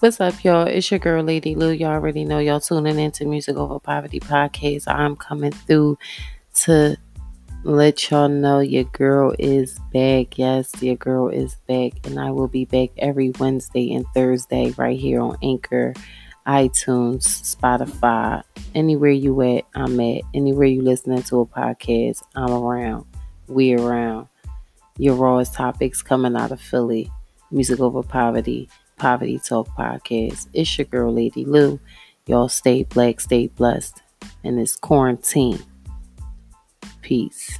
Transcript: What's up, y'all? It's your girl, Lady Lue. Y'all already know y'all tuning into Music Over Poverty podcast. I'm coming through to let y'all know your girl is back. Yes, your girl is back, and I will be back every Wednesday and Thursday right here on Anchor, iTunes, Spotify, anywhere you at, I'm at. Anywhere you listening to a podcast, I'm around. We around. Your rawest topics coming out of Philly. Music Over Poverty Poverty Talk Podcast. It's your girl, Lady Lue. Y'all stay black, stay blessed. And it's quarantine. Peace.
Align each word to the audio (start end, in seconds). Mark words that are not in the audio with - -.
What's 0.00 0.20
up, 0.20 0.44
y'all? 0.44 0.68
It's 0.68 0.92
your 0.92 1.00
girl, 1.00 1.24
Lady 1.24 1.56
Lue. 1.56 1.72
Y'all 1.72 1.90
already 1.90 2.24
know 2.24 2.38
y'all 2.38 2.60
tuning 2.60 3.00
into 3.00 3.24
Music 3.24 3.56
Over 3.56 3.80
Poverty 3.80 4.20
podcast. 4.20 4.84
I'm 4.86 5.16
coming 5.16 5.50
through 5.50 5.98
to 6.60 6.96
let 7.64 8.08
y'all 8.08 8.28
know 8.28 8.60
your 8.60 8.84
girl 8.84 9.34
is 9.40 9.76
back. 9.92 10.38
Yes, 10.38 10.70
your 10.80 10.94
girl 10.94 11.30
is 11.30 11.56
back, 11.66 11.94
and 12.04 12.20
I 12.20 12.30
will 12.30 12.46
be 12.46 12.64
back 12.64 12.90
every 12.98 13.30
Wednesday 13.40 13.92
and 13.92 14.06
Thursday 14.14 14.72
right 14.78 14.96
here 14.96 15.20
on 15.20 15.36
Anchor, 15.42 15.94
iTunes, 16.46 17.56
Spotify, 17.56 18.44
anywhere 18.76 19.10
you 19.10 19.42
at, 19.42 19.64
I'm 19.74 19.98
at. 19.98 20.22
Anywhere 20.32 20.68
you 20.68 20.82
listening 20.82 21.24
to 21.24 21.40
a 21.40 21.46
podcast, 21.46 22.22
I'm 22.36 22.52
around. 22.52 23.04
We 23.48 23.74
around. 23.74 24.28
Your 24.96 25.16
rawest 25.16 25.54
topics 25.54 26.02
coming 26.02 26.36
out 26.36 26.52
of 26.52 26.60
Philly. 26.60 27.10
Music 27.50 27.80
Over 27.80 28.02
Poverty 28.02 28.68
Poverty 28.98 29.38
Talk 29.38 29.68
Podcast. 29.76 30.48
It's 30.52 30.76
your 30.78 30.86
girl, 30.86 31.12
Lady 31.12 31.44
Lue. 31.44 31.80
Y'all 32.26 32.48
stay 32.48 32.82
black, 32.84 33.20
stay 33.20 33.48
blessed. 33.48 34.02
And 34.44 34.58
it's 34.58 34.76
quarantine. 34.76 35.60
Peace. 37.00 37.58